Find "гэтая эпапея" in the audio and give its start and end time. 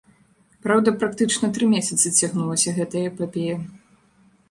2.81-3.63